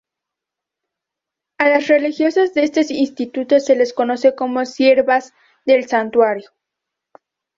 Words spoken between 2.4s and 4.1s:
de este instituto se les